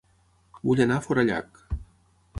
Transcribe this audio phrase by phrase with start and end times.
[0.69, 1.63] Vull anar a Forallac